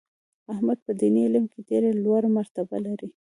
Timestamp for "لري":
2.85-3.09